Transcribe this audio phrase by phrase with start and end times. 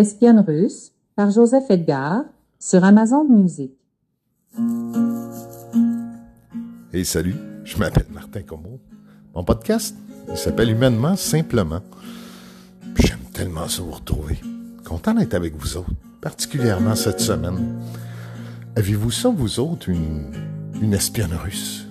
[0.00, 2.22] Espionne russe par Joseph Edgar
[2.58, 3.70] sur Amazon Music.
[6.90, 7.34] Hey, salut,
[7.64, 8.80] je m'appelle Martin Comeau.
[9.34, 9.94] Mon podcast,
[10.34, 11.82] s'appelle Humainement Simplement.
[12.96, 14.40] J'aime tellement ça vous retrouver.
[14.86, 15.90] Content d'être avec vous autres,
[16.22, 17.78] particulièrement cette semaine.
[18.76, 20.32] Avez-vous ça, vous autres, une,
[20.80, 21.86] une espionne russe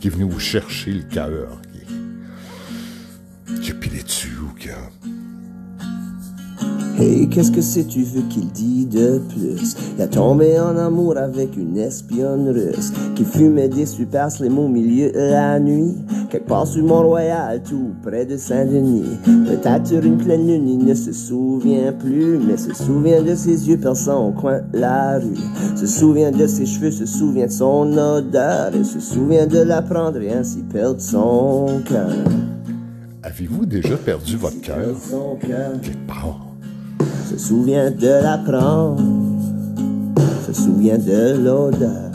[0.00, 1.60] qui est venue vous chercher le cœur,
[3.46, 4.78] qui, qui a pilé dessus ou qui a
[7.00, 9.74] Hey, qu'est-ce que c'est tu veux qu'il dit de plus?
[9.96, 14.68] Il a tombé en amour avec une espionne russe qui fumait des super slim au
[14.68, 15.96] milieu de la nuit.
[16.28, 19.16] Quelque part sur Mont-Royal, tout près de Saint-Denis.
[19.24, 23.78] Peut-être une pleine lune, il ne se souvient plus, mais se souvient de ses yeux
[23.78, 25.38] perçants au coin de la rue.
[25.76, 29.80] Se souvient de ses cheveux, se souvient de son odeur, et se souvient de la
[29.80, 32.10] prendre et ainsi perdre son cœur.
[33.22, 34.96] Avez-vous déjà perdu votre cœur?
[35.10, 35.72] Son cœur.
[35.80, 36.49] Quelque part.
[37.30, 39.00] Se souvient de la prendre,
[40.44, 42.10] se souvient de l'odeur.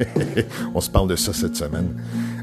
[0.74, 1.90] On se parle de ça cette semaine.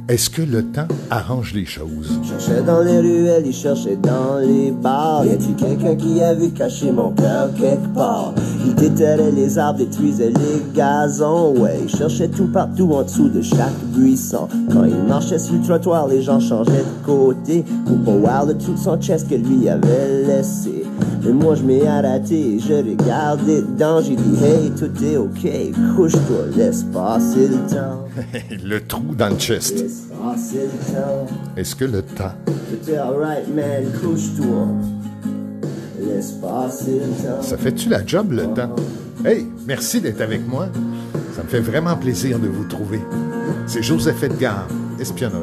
[0.07, 2.19] Est-ce que le temps arrange les choses?
[2.21, 5.25] Il cherchait dans les ruelles, il cherchait dans les bars.
[5.25, 8.35] Y a-tu quelqu'un qui a vu cacher mon cœur quelque part?
[8.63, 11.55] Il déterrait les arbres, détruisait les gazons.
[11.57, 14.47] Ouais, il cherchait tout partout en dessous de chaque buisson.
[14.71, 18.53] Quand il marchait sur le trottoir, les gens changeaient de côté pour pas voir de
[18.53, 20.83] tout son chest que lui avait laissé.
[21.23, 26.45] Mais moi je m'ai arrêté, je regardais dedans, j'ai dit hey tout est ok, couche-toi,
[26.55, 28.05] laisse passer le temps,
[28.63, 29.94] le trou dans le chest.
[31.57, 32.33] Est-ce que le temps?
[37.41, 38.75] Ça fait-tu la job, le temps?
[39.23, 40.67] Hey, merci d'être avec moi.
[41.35, 43.01] Ça me fait vraiment plaisir de vous trouver.
[43.67, 44.67] C'est Joseph Edgar,
[44.99, 45.33] espionne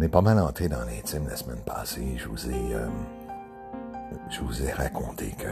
[0.00, 2.14] on est pas mal entré dans l'intime la semaine passée.
[2.16, 2.74] Je vous ai.
[2.74, 2.88] euh,
[4.30, 5.48] je vous ai raconté que.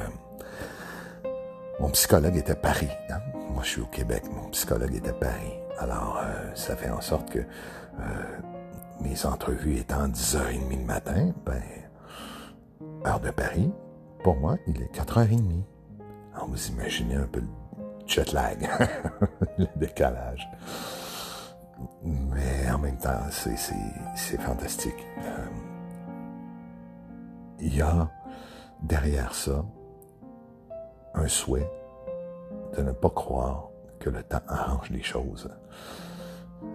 [1.80, 2.88] Mon psychologue était à Paris.
[3.10, 3.18] hein.
[3.50, 4.22] Moi, je suis au Québec.
[4.32, 5.52] Mon psychologue était à Paris.
[5.78, 8.02] Alors, euh, ça fait en sorte que euh,
[9.02, 11.62] mes entrevues étant 10h30 le matin, ben,
[13.06, 13.70] heure de Paris,
[14.24, 15.62] pour moi, il est 4h30.
[16.34, 17.46] Alors, vous imaginez un peu le
[18.06, 18.66] jet lag,
[19.58, 20.48] le décalage.
[22.02, 25.06] Mais en même temps, c'est, fantastique.
[25.18, 25.46] Euh,
[27.60, 28.08] Il y a
[28.82, 29.64] derrière ça
[31.14, 31.70] un souhait
[32.76, 33.68] de ne pas croire
[33.98, 35.50] que le temps arrange les choses.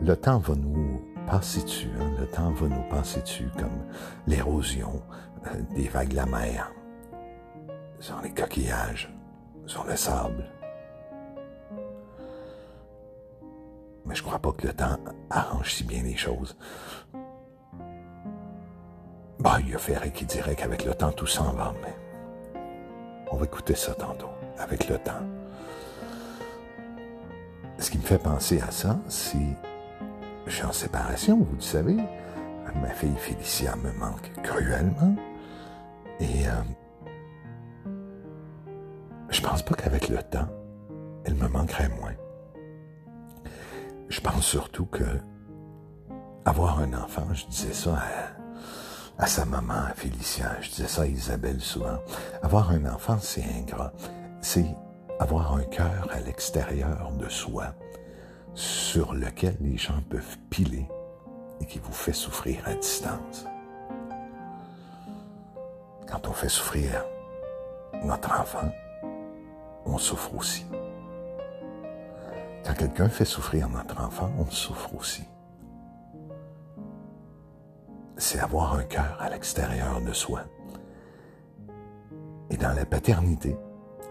[0.01, 2.11] Le temps va nous passer dessus, hein?
[2.19, 3.85] le temps va nous passer dessus comme
[4.27, 5.01] l'érosion
[5.47, 6.71] euh, des vagues de la mer,
[7.99, 9.13] sur les coquillages,
[9.65, 10.45] sur le sable.
[14.05, 14.97] Mais je crois pas que le temps
[15.29, 16.57] arrange si bien les choses.
[19.39, 21.93] Bah, il y a Ferré qui dirait qu'avec le temps, tout s'en va, mais
[23.31, 25.23] on va écouter ça tantôt, avec le temps.
[27.79, 29.37] Ce qui me fait penser à ça, c'est
[30.45, 31.97] je suis en séparation, vous le savez.
[32.81, 35.15] Ma fille Félicia me manque cruellement.
[36.19, 37.89] Et euh,
[39.29, 40.47] je pense pas qu'avec le temps,
[41.23, 42.13] elle me manquerait moins.
[44.09, 45.03] Je pense surtout que
[46.45, 47.97] avoir un enfant, je disais ça
[49.17, 51.97] à, sa maman, à Félicia, je disais ça à Isabelle souvent.
[52.41, 53.93] Avoir un enfant, c'est ingrat.
[54.41, 54.65] C'est
[55.19, 57.73] avoir un cœur à l'extérieur de soi
[58.53, 60.87] sur lequel les gens peuvent piler
[61.61, 63.45] et qui vous fait souffrir à distance.
[66.07, 67.03] Quand on fait souffrir
[68.03, 68.69] notre enfant,
[69.85, 70.65] on souffre aussi.
[72.65, 75.23] Quand quelqu'un fait souffrir notre enfant, on souffre aussi.
[78.17, 80.41] C'est avoir un cœur à l'extérieur de soi.
[82.49, 83.57] Et dans la paternité,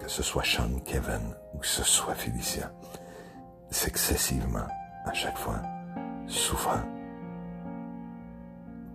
[0.01, 2.73] que ce soit Sean, Kevin ou que ce soit Félicia,
[3.71, 4.67] c'est excessivement,
[5.07, 5.63] à chaque fois,
[6.27, 6.83] souffrant.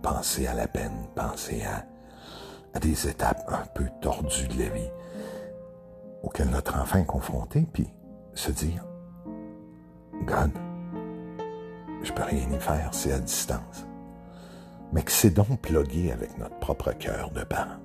[0.02, 1.84] Pensez à la peine, pensez à
[2.74, 4.90] à des étapes un peu tordues de la vie
[6.22, 7.88] auxquelles notre enfant est confronté, puis
[8.34, 8.84] se dire,
[10.24, 10.50] God,
[12.02, 13.86] je peux rien y faire, c'est à distance.
[14.92, 17.78] Mais que c'est donc plugué avec notre propre cœur de parent.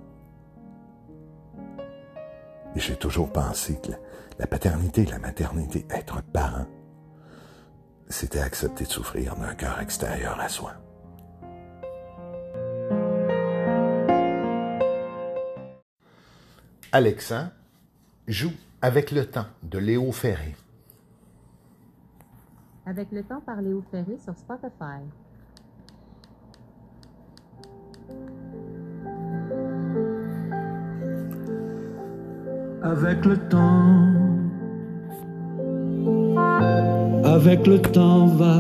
[2.75, 3.91] Et j'ai toujours pensé que
[4.39, 6.65] la paternité la maternité, être parent,
[8.09, 10.73] c'était accepter de souffrir d'un cœur extérieur à soi.
[16.91, 17.51] Alexandre
[18.27, 20.55] joue avec le temps de Léo Ferré.
[22.85, 24.99] Avec le temps par Léo Ferré sur Spotify.
[32.81, 34.13] Avec le temps,
[37.23, 38.59] avec le temps va,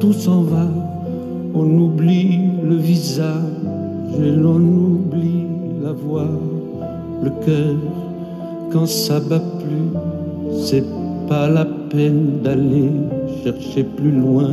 [0.00, 0.66] tout s'en va,
[1.54, 3.44] on oublie le visage
[4.18, 5.46] et l'on oublie
[5.80, 6.28] la voix,
[7.22, 7.76] le cœur,
[8.72, 10.84] quand ça bat plus, c'est
[11.28, 12.90] pas la peine d'aller
[13.44, 14.50] chercher plus loin,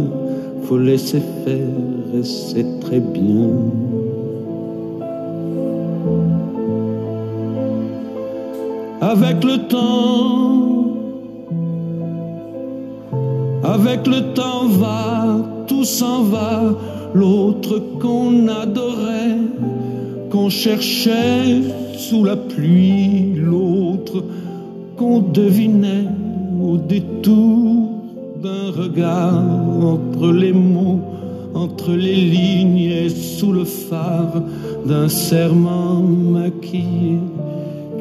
[0.63, 3.50] faut laisser faire et c'est très bien.
[9.01, 10.86] Avec le temps,
[13.63, 15.38] avec le temps va,
[15.68, 16.75] tout s'en va,
[17.13, 19.38] l'autre qu'on adorait,
[20.30, 21.62] qu'on cherchait
[21.97, 24.25] sous la pluie, l'autre
[24.97, 26.07] qu'on devinait
[26.69, 27.89] au détour
[28.42, 29.44] d'un regard
[29.83, 31.00] entre les mots,
[31.54, 34.42] entre les lignes et sous le phare
[34.86, 37.18] d'un serment maquillé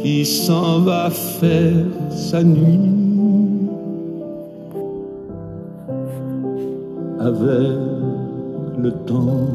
[0.00, 2.99] qui s'en va faire sa nuit
[7.21, 7.79] avec
[8.82, 9.47] le temps.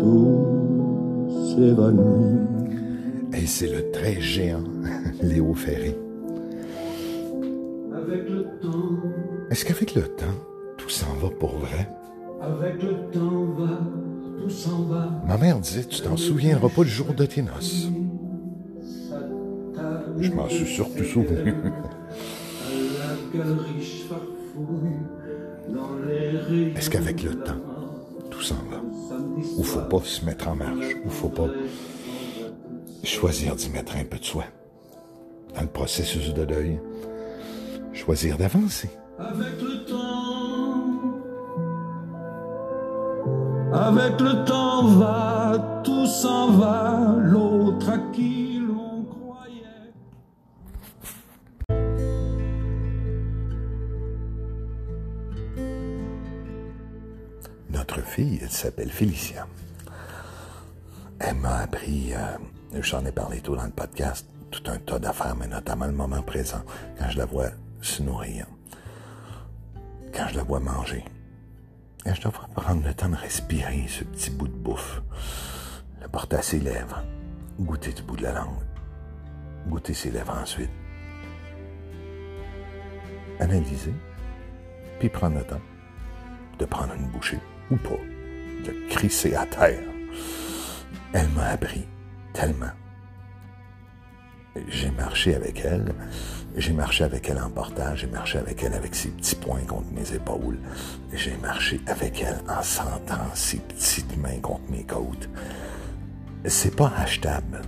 [0.00, 0.38] Tout
[1.46, 2.61] s'évanouit.
[3.42, 4.62] Et c'est le très géant
[5.20, 5.96] Léo Ferré.
[7.92, 9.00] Avec le temps,
[9.50, 10.38] Est-ce qu'avec le temps,
[10.78, 11.88] tout s'en va pour vrai?
[12.40, 13.80] avec le temps va,
[14.40, 15.10] tout s'en va.
[15.26, 17.88] Ma mère disait, tu t'en souviendras pas le jour de tes noces.
[20.20, 21.52] Je m'en suis surtout souvenu.
[26.76, 27.60] Est-ce qu'avec le temps,
[28.30, 28.80] tout s'en va?
[29.56, 30.96] Ou faut pas se mettre en marche?
[31.04, 31.48] Ou faut pas
[33.04, 34.44] choisir d'y mettre un peu de soi?
[35.54, 36.80] Dans le processus de deuil,
[37.92, 38.90] choisir d'avancer.
[39.18, 40.02] Avec le temps,
[43.72, 49.92] avec le temps va, tout s'en va, l'autre à qui l'on croyait.
[57.70, 59.46] Notre fille, elle s'appelle Félicia.
[61.18, 62.36] Elle m'a appris, euh,
[62.80, 66.22] j'en ai parlé tout dans le podcast, tout un tas d'affaires, mais notamment le moment
[66.22, 66.62] présent,
[66.98, 68.46] quand je la vois se nourrir,
[70.14, 71.04] quand je la vois manger,
[72.04, 75.02] quand je dois prendre le temps de respirer ce petit bout de bouffe,
[76.00, 77.02] le porter à ses lèvres,
[77.60, 78.62] goûter du bout de la langue,
[79.68, 80.70] goûter ses lèvres ensuite,
[83.38, 83.94] analyser,
[84.98, 85.60] puis prendre le temps
[86.58, 87.40] de prendre une bouchée
[87.70, 88.00] ou pas,
[88.64, 89.80] de crisser à terre.
[91.12, 91.86] Elle m'a appris
[92.32, 92.70] tellement.
[94.68, 95.94] J'ai marché avec elle,
[96.56, 99.90] j'ai marché avec elle en portage, j'ai marché avec elle avec ses petits poings contre
[99.92, 100.58] mes épaules,
[101.12, 105.28] j'ai marché avec elle en sentant ses petites mains contre mes côtes.
[106.44, 107.62] C'est pas achetable.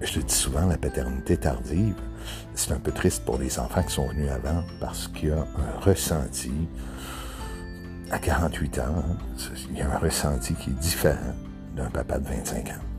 [0.00, 1.96] Je le dis souvent, la paternité tardive,
[2.54, 5.38] c'est un peu triste pour les enfants qui sont venus avant parce qu'il y a
[5.38, 6.52] un ressenti
[8.10, 9.16] à 48 ans, hein,
[9.70, 11.34] il y a un ressenti qui est différent
[11.74, 12.95] d'un papa de 25 ans.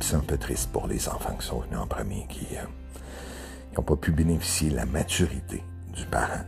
[0.00, 2.46] C'est un peu triste pour les enfants qui sont venus en premier, qui
[3.76, 5.62] n'ont pas pu bénéficier de la maturité
[5.94, 6.44] du parent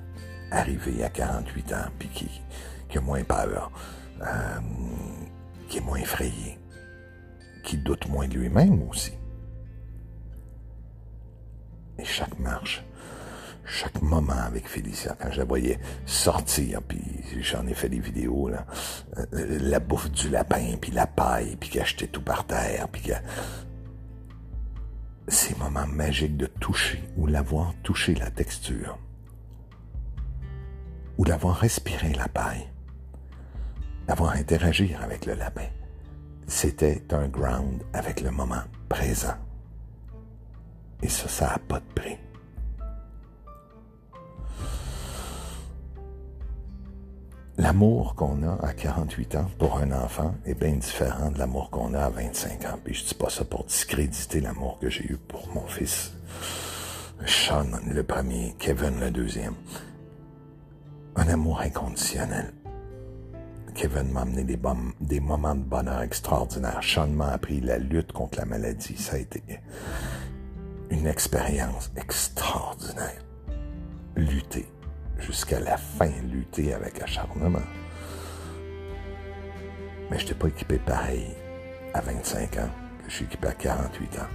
[0.53, 2.29] arrivé à 48 ans, puis qui,
[2.89, 3.71] qui a moins peur,
[4.21, 4.61] euh,
[5.69, 6.59] qui est moins effrayé,
[7.65, 9.13] qui doute moins de lui-même aussi.
[11.99, 12.85] Et chaque marche,
[13.65, 17.01] chaque moment avec Félicia, quand je la voyais sortir, puis
[17.41, 18.67] j'en ai fait des vidéos, là,
[19.19, 23.03] euh, la bouffe du lapin, puis la paille, puis qu'elle jetait tout par terre, puis
[23.03, 23.13] que...
[25.29, 28.99] Ces moments magiques de toucher, ou l'avoir touché la texture,
[31.17, 32.69] ou d'avoir respiré la paille,
[34.09, 35.69] d'avoir interagir avec le lapin,
[36.49, 39.37] c'était un ground avec le moment présent.
[41.03, 42.19] Et ça, ça n'a pas de prix.
[47.63, 51.95] L'amour qu'on a à 48 ans pour un enfant est bien différent de l'amour qu'on
[51.95, 52.79] a à 25 ans.
[52.83, 56.13] Puis je dis pas ça pour discréditer l'amour que j'ai eu pour mon fils.
[57.25, 59.55] Sean, le premier, Kevin, le deuxième.
[61.15, 62.53] Un amour inconditionnel.
[63.77, 66.83] Kevin m'a amené des, moments de bonheur extraordinaires.
[66.83, 68.97] Sean m'a appris la lutte contre la maladie.
[68.97, 69.41] Ça a été
[70.91, 73.23] une expérience extraordinaire.
[74.17, 74.67] Lutter
[75.19, 77.61] jusqu'à la fin, lutter avec acharnement.
[80.11, 81.35] Mais je n'étais pas équipé pareil
[81.95, 82.71] à 25 ans
[83.05, 84.29] que je suis équipé à 48 ans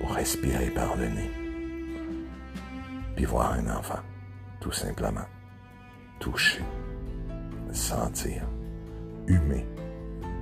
[0.00, 1.30] pour respirer par le nez.
[3.16, 4.00] Puis voir un enfant,
[4.60, 5.26] tout simplement,
[6.18, 6.62] toucher,
[7.72, 8.42] sentir,
[9.26, 9.66] humer,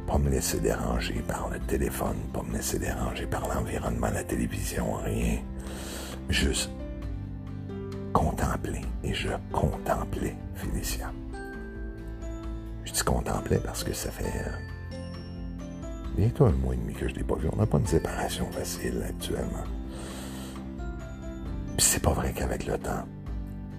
[0.07, 4.95] pas me laisser déranger par le téléphone, pas me laisser déranger par l'environnement, la télévision,
[4.95, 5.39] rien.
[6.29, 6.71] Juste
[8.13, 8.83] contempler.
[9.03, 11.13] Et je contemplais Félicia.
[12.85, 14.97] Je dis contempler parce que ça fait euh,
[16.17, 17.49] bientôt un mois et demi que je ne l'ai pas vu.
[17.53, 19.65] On n'a pas une séparation facile actuellement.
[21.77, 23.07] Puis c'est pas vrai qu'avec le temps,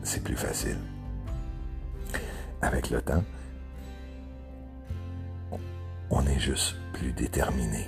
[0.03, 0.77] c'est plus facile.
[2.61, 3.23] Avec le temps,
[6.09, 7.87] on est juste plus déterminé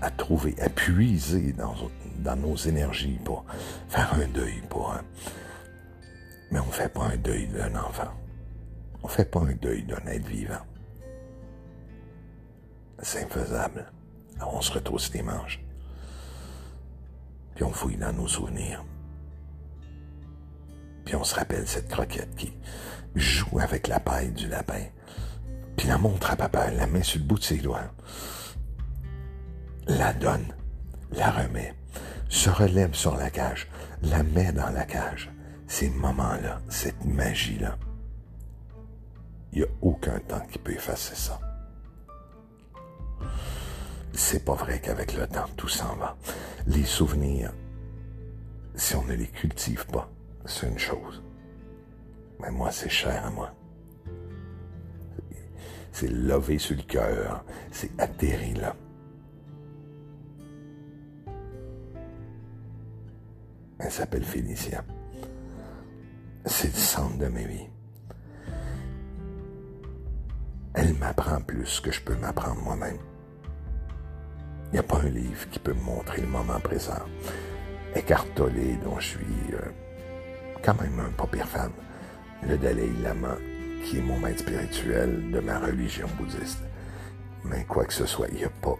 [0.00, 3.44] à trouver, à puiser dans nos énergies pour
[3.88, 4.94] faire un deuil, pour
[6.52, 8.12] mais on ne fait pas un deuil d'un enfant.
[9.02, 10.60] On ne fait pas un deuil d'un être vivant.
[13.00, 13.90] C'est infaisable.
[14.36, 15.60] Alors on se retrousse les manches.
[17.54, 18.84] Puis on fouille dans nos souvenirs.
[21.06, 22.52] Puis on se rappelle cette croquette qui
[23.14, 24.84] joue avec la paille du lapin.
[25.76, 27.90] Puis la montre à papa, la main sur le bout de ses doigts.
[29.86, 30.54] La donne,
[31.12, 31.74] la remet,
[32.28, 33.68] se relève sur la cage,
[34.02, 35.31] la met dans la cage
[35.72, 37.78] ces moments-là, cette magie-là,
[39.52, 41.40] il n'y a aucun temps qui peut effacer ça.
[44.12, 46.14] C'est pas vrai qu'avec le temps, tout s'en va.
[46.66, 47.54] Les souvenirs,
[48.74, 50.10] si on ne les cultive pas,
[50.44, 51.22] c'est une chose.
[52.38, 53.54] Mais moi, c'est cher à moi.
[55.90, 58.76] C'est levé sur le cœur, c'est atterri là.
[63.78, 64.84] Elle s'appelle Félicia
[66.44, 67.68] c'est le centre de ma vie.
[70.74, 72.98] Elle m'apprend plus que je peux m'apprendre moi-même.
[74.68, 77.02] Il n'y a pas un livre qui peut me montrer le moment présent.
[77.94, 79.70] Eckhart Tolle, dont je suis euh,
[80.62, 81.70] quand même un pas pire fan,
[82.48, 83.36] le Dalai Lama,
[83.84, 86.62] qui est mon maître spirituel de ma religion bouddhiste.
[87.44, 88.78] Mais quoi que ce soit, il n'y a pas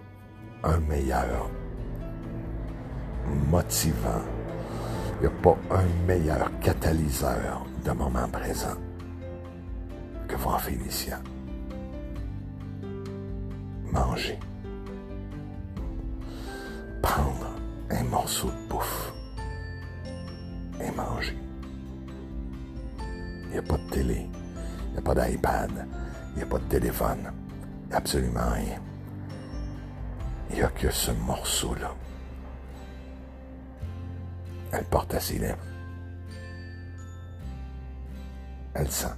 [0.64, 1.50] un meilleur
[3.50, 4.22] motivant
[5.22, 8.76] n'y a pas un meilleur catalyseur de moment présent
[10.26, 11.20] que voir Félicia.
[13.92, 14.38] Manger.
[17.02, 17.46] Prendre
[17.90, 19.12] un morceau de bouffe
[20.80, 21.38] et manger.
[23.44, 24.26] Il n'y a pas de télé,
[24.86, 25.86] il n'y a pas d'iPad,
[26.32, 27.32] il n'y a pas de téléphone,
[27.92, 28.80] absolument rien.
[30.50, 31.94] Il n'y a que ce morceau-là
[34.72, 35.64] elle porte à ses lèvres.
[38.74, 39.14] Elle sent.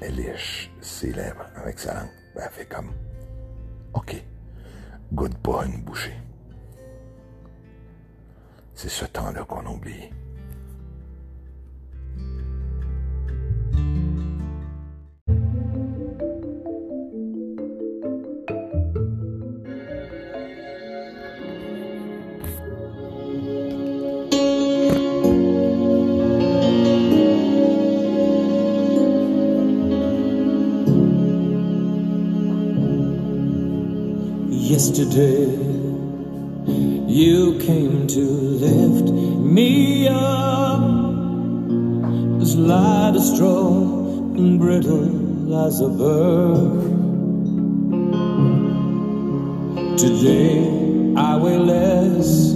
[0.00, 2.10] Elle lèche ses lèvres avec sa langue.
[2.34, 2.92] Ben, elle fait comme
[3.94, 4.14] OK,
[5.12, 6.16] goûte pas une bouchée.
[8.74, 10.10] C'est ce temps-là qu'on oublie.
[34.96, 35.44] Yesterday.
[37.06, 40.80] You came to lift me up,
[42.40, 43.68] as light as straw
[44.36, 46.94] and brittle as a bird.
[49.98, 52.52] Today I weigh less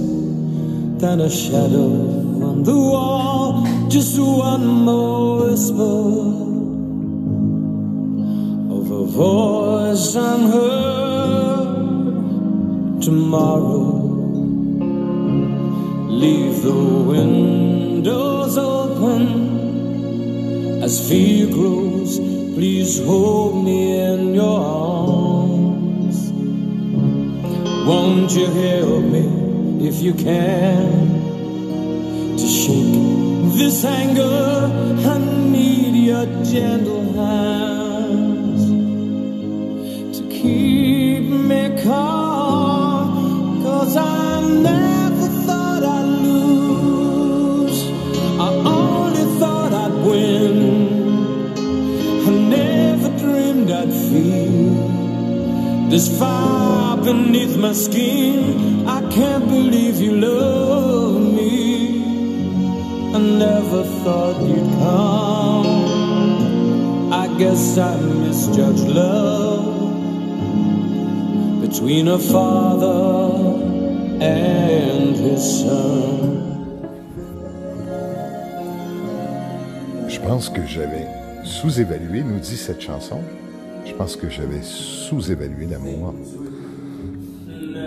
[1.01, 1.91] than a shadow
[2.49, 6.01] on the wall, just one more whisper
[8.77, 11.60] of a voice unheard
[13.01, 14.11] tomorrow.
[16.09, 19.23] Leave the windows open
[20.83, 22.19] as fear grows.
[22.55, 26.31] Please hold me in your arms.
[27.89, 31.09] Won't you help me if you can
[32.37, 34.69] to shake this anger?
[35.09, 38.63] I need your gentle hands
[40.19, 42.20] to keep me calm.
[55.91, 58.87] This fire beneath my skin.
[58.89, 62.05] I can't believe you love me.
[63.13, 65.67] I never thought you'd come.
[67.13, 69.67] I guess I misjudged love
[71.61, 73.61] between a father
[74.21, 76.39] and his son.
[80.09, 81.09] Je pense que j'avais
[81.43, 83.21] sous-évalué, nous dit cette chanson,
[83.85, 86.15] je pense que j'avais sous-évalué l'amour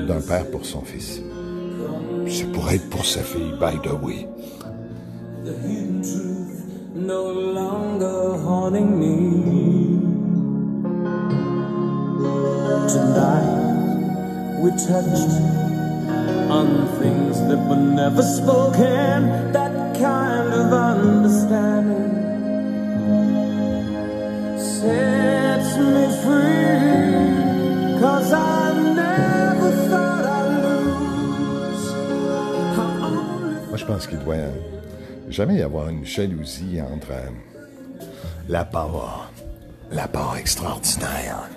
[0.08, 1.22] d'un père pour son fils.
[2.28, 4.28] Ça pourrait être pour sa fille, by the way.
[6.96, 10.00] No longer haunting me.
[12.88, 15.32] Tonight we touched
[16.50, 19.52] on things that were never spoken.
[19.52, 21.83] That kind of understanding
[33.94, 34.36] pense qu'il doit
[35.30, 37.30] jamais y avoir une jalousie entre euh,
[38.50, 39.32] la part,
[39.92, 41.48] la part extraordinaire.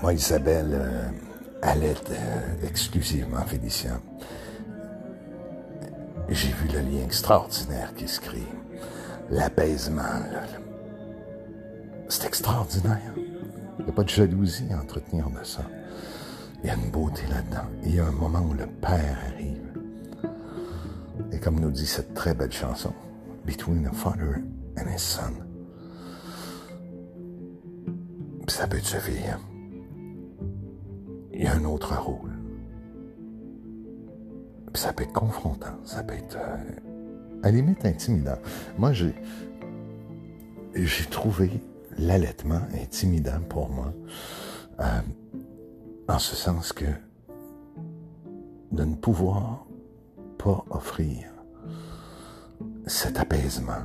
[0.00, 4.00] Moi, Isabelle, euh, est euh, exclusivement Félicien.
[6.28, 8.46] J'ai vu le lien extraordinaire qui se crée.
[9.32, 10.22] L'apaisement,
[12.08, 13.14] c'est extraordinaire.
[13.80, 15.62] Il n'y a pas de jalousie à entretenir de ça.
[16.62, 17.68] Il y a une beauté là-dedans.
[17.84, 19.67] Il y a un moment où le père arrive.
[21.32, 22.92] Et comme nous dit cette très belle chanson,
[23.44, 24.42] Between a Father
[24.76, 25.32] and His Son.
[28.46, 29.40] Ça peut être sa hein.
[31.32, 32.32] Il y a un autre rôle.
[34.74, 38.38] Ça peut être confrontant, ça peut être euh, à la limite intimidant.
[38.76, 39.14] Moi, j'ai
[40.74, 41.50] j'ai trouvé
[41.96, 43.92] l'allaitement intimidant pour moi,
[44.80, 45.00] euh,
[46.08, 46.84] en ce sens que
[48.72, 49.67] de ne pouvoir
[50.46, 51.24] offrir
[52.86, 53.84] cet apaisement,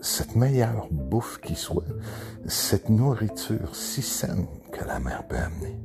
[0.00, 1.84] cette meilleure bouffe qui soit,
[2.46, 5.78] cette nourriture si saine que la mère peut amener.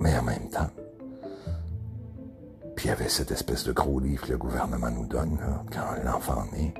[0.00, 0.70] Mais en même temps,
[2.76, 5.38] puis il y avait cette espèce de gros livre que le gouvernement nous donne
[5.72, 6.74] quand l'enfant naît.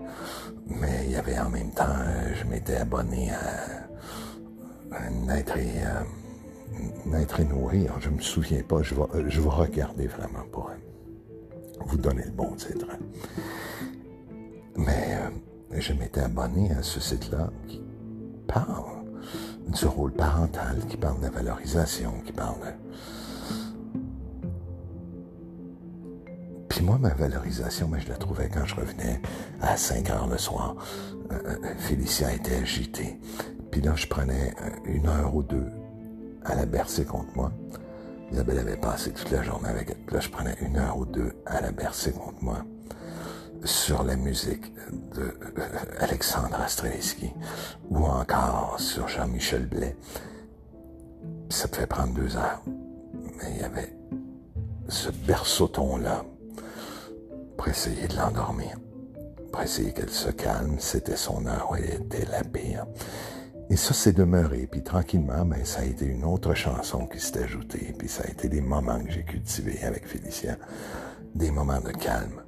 [0.66, 3.73] Mais il y avait en même temps, euh, je m'étais abonné à,
[5.56, 7.92] et, euh, et Nourrir.
[8.00, 10.74] Je me souviens pas, je vais, euh, je regarder vraiment pour euh,
[11.86, 12.86] vous donner le bon titre.
[14.76, 15.18] Mais
[15.72, 17.82] euh, je m'étais abonné à ce site-là qui
[18.46, 19.04] parle
[19.68, 22.66] du rôle parental, qui parle de la valorisation, qui parle de...
[26.68, 29.20] Puis moi, ma valorisation, je la trouvais quand je revenais
[29.60, 30.74] à 5 heures le soir.
[31.30, 33.18] Euh, Félicia était agitée.
[33.74, 35.66] Puis là, je prenais une heure ou deux
[36.44, 37.50] à la bercer contre moi.
[38.30, 39.96] Isabelle avait passé toute la journée avec elle.
[39.96, 42.58] Puis là, je prenais une heure ou deux à la bercer contre moi
[43.64, 44.72] sur la musique
[45.16, 47.32] de euh, Alexandre Stravinsky
[47.90, 49.96] ou encore sur Jean-Michel Blais.
[51.48, 52.62] Ça fait prendre deux heures.
[52.66, 53.92] Mais il y avait
[54.88, 56.24] ce berceauton-là
[57.56, 58.76] pour essayer de l'endormir,
[59.50, 60.76] pour essayer qu'elle se calme.
[60.78, 62.86] C'était son heure où elle était la pire.
[63.74, 67.42] Et ça s'est demeuré, puis tranquillement, ben, ça a été une autre chanson qui s'est
[67.42, 70.56] ajoutée, puis ça a été des moments que j'ai cultivés avec Félicia,
[71.34, 72.40] des moments de calme.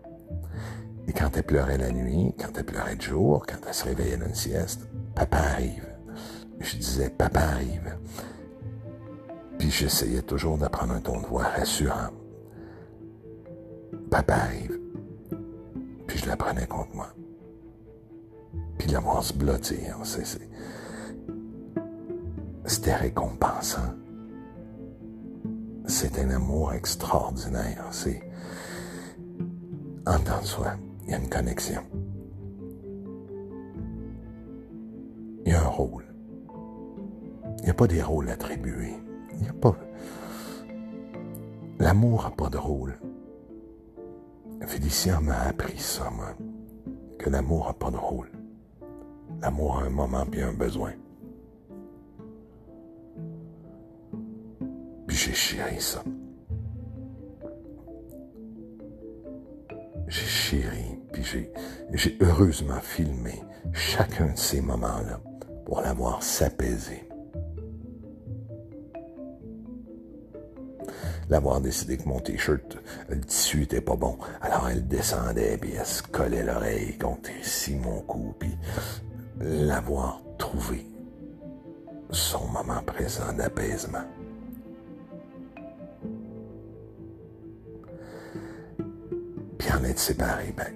[1.08, 4.18] Et quand elle pleurait la nuit, quand elle pleurait de jour, quand elle se réveillait
[4.18, 4.82] d'une sieste,
[5.16, 5.84] papa arrive.
[6.60, 7.98] Je disais, papa arrive.
[9.58, 12.10] Puis j'essayais toujours de prendre un ton de voix rassurant.
[14.12, 14.78] Papa arrive.
[16.06, 17.08] Puis je la prenais contre moi.
[18.78, 20.48] Puis la voir se blottir, c'est, c'est-
[22.66, 23.94] c'était récompensant.
[25.86, 27.86] C'est un amour extraordinaire.
[27.90, 28.22] C'est
[30.06, 30.72] en dedans de soi,
[31.04, 31.82] il y a une connexion.
[35.44, 36.04] Il y a un rôle.
[37.58, 38.94] Il n'y a pas des rôles attribués.
[39.32, 39.76] Il n'y a pas.
[41.78, 42.98] L'amour n'a pas de rôle.
[44.66, 46.34] Félicien m'a appris ça, moi.
[47.18, 48.30] Que l'amour n'a pas de rôle.
[49.40, 50.92] L'amour a un moment puis un besoin.
[55.26, 56.04] J'ai chéri ça.
[60.06, 65.20] j'ai chéri, puis j'ai, heureusement filmé chacun de ces moments-là
[65.64, 67.02] pour la voir s'apaiser.
[71.28, 72.76] L'avoir décidé que mon t-shirt,
[73.08, 74.16] le tissu était pas bon.
[74.40, 78.56] Alors elle descendait, puis elle se collait l'oreille contre ici mon cou, puis
[79.40, 80.86] l'avoir trouvé
[82.12, 84.04] son moment présent d'apaisement.
[89.72, 90.66] En être séparé, ben,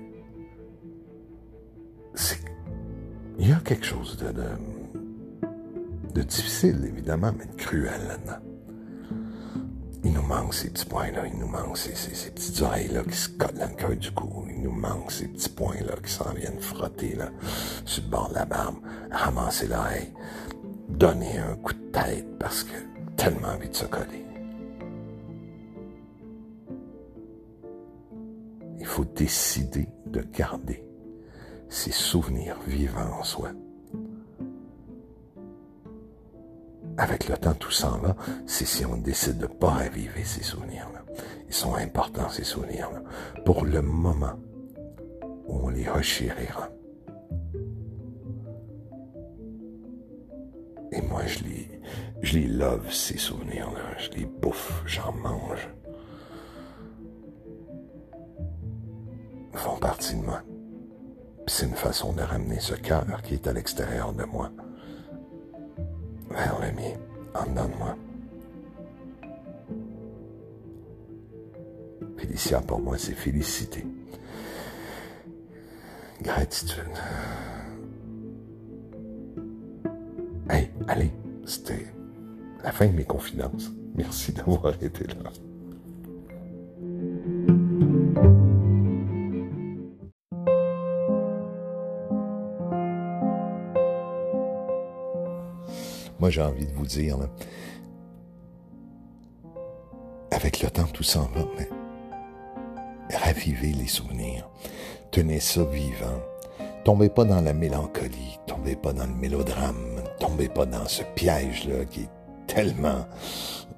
[3.38, 8.42] il y a quelque chose de difficile, évidemment, mais de cruel là-dedans.
[10.02, 13.28] Il nous manque ces petits points-là, il nous manque ces, ces, petites oreilles-là qui se
[13.28, 16.60] collent dans le cœur du cou, il nous manque ces petits points-là qui s'en viennent
[16.60, 17.28] frotter là,
[17.84, 18.76] sur le bord de la barbe,
[19.10, 20.12] ramasser l'oreille,
[20.88, 22.76] donner un coup de tête parce que
[23.16, 24.24] tellement envie de se coller.
[28.90, 30.84] Faut décider de garder
[31.68, 33.52] ces souvenirs vivants en soi.
[37.00, 38.14] avec le temps, tout s'en va,
[38.46, 41.02] c'est si on décide de pas raviver ces souvenirs-là.
[41.48, 43.02] Ils sont importants, ces souvenirs-là,
[43.46, 44.38] pour le moment
[45.46, 46.68] où on les rechérira.
[50.92, 51.80] Et moi, je les,
[52.20, 53.96] je les love, ces souvenirs-là.
[53.98, 55.68] Je les bouffe, j'en mange.
[59.52, 60.42] Font partie de moi.
[61.46, 64.50] c'est une façon de ramener ce cœur qui est à l'extérieur de moi
[66.30, 66.94] vers le mien,
[67.34, 67.96] en dedans de moi.
[72.16, 73.84] Félicia, pour moi, c'est félicité.
[76.22, 76.84] Gratitude.
[80.48, 81.10] Hey, allez,
[81.44, 81.86] c'était
[82.62, 83.70] la fin de mes confidences.
[83.94, 85.30] Merci d'avoir été là.
[96.30, 97.18] J'ai envie de vous dire,
[100.30, 101.68] avec le temps, tout s'en va, mais
[103.16, 104.48] ravivez les souvenirs.
[105.10, 106.20] Tenez ça vivant.
[106.84, 111.84] Tombez pas dans la mélancolie, tombez pas dans le mélodrame, tombez pas dans ce piège-là
[111.86, 112.10] qui est
[112.46, 113.06] tellement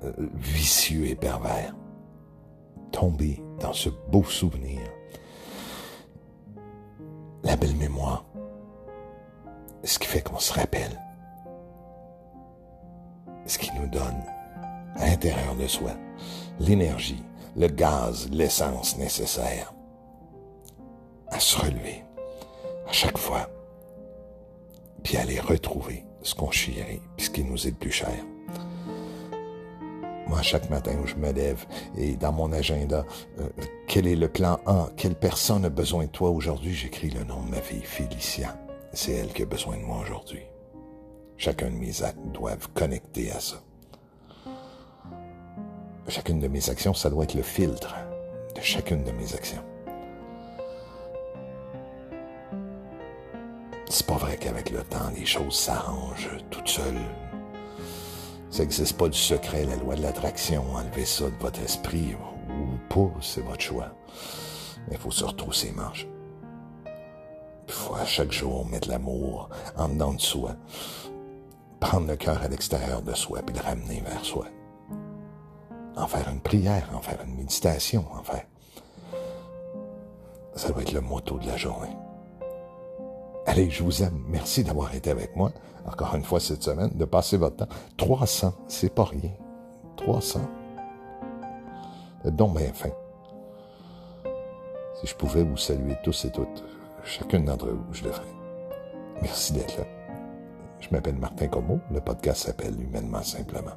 [0.05, 1.75] euh, vicieux et pervers.
[2.91, 4.81] Tombez dans ce beau souvenir.
[7.45, 8.27] La belle mémoire.
[9.85, 11.01] Ce qui fait qu'on se rappelle
[13.47, 14.23] ce qui nous donne,
[14.97, 15.93] à l'intérieur de soi,
[16.61, 17.23] l'énergie,
[17.57, 19.73] le gaz, l'essence nécessaire
[21.29, 22.05] à se relever
[22.87, 23.49] à chaque fois,
[25.03, 28.25] puis aller retrouver ce qu'on chérit, puis ce qui nous est le plus cher.
[30.29, 33.05] Moi, chaque matin où je me lève et dans mon agenda,
[33.39, 33.49] euh,
[33.89, 37.43] quel est le plan A, quelle personne a besoin de toi aujourd'hui, j'écris le nom
[37.43, 38.57] de ma fille, Félicia.
[38.93, 40.43] C'est elle qui a besoin de moi aujourd'hui.
[41.37, 43.57] Chacun de mes actes doivent connecter à ça.
[46.09, 47.95] Chacune de mes actions, ça doit être le filtre
[48.55, 49.63] de chacune de mes actions.
[53.89, 57.01] C'est pas vrai qu'avec le temps, les choses s'arrangent toutes seules.
[58.51, 60.65] Ça n'existe pas du secret, la loi de l'attraction.
[60.75, 62.15] Enlevez ça de votre esprit
[62.49, 63.95] ou pas, c'est votre choix.
[64.89, 66.07] Mais il faut se retrousser manches.
[67.69, 70.57] Il faut à chaque jour mettre l'amour en dedans de soi
[71.83, 74.47] prendre le cœur à l'extérieur de soi puis le ramener vers soi.
[75.97, 78.45] En faire une prière, en faire une méditation, en faire.
[80.55, 81.95] Ça doit être le motto de la journée.
[83.47, 84.25] Allez, je vous aime.
[84.29, 85.51] Merci d'avoir été avec moi,
[85.85, 87.75] encore une fois cette semaine, de passer votre temps.
[87.97, 89.33] 300, c'est pas rien.
[89.97, 90.41] 300.
[92.27, 92.91] Donc bien fin.
[95.01, 96.63] Si je pouvais vous saluer tous et toutes,
[97.03, 98.25] chacune d'entre vous, je le ferais.
[99.21, 100.02] Merci d'être là.
[100.83, 101.81] Je m'appelle Martin Como.
[101.91, 103.77] Le podcast s'appelle Humainement Simplement.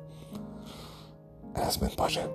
[1.53, 2.29] À la semaine prochaine.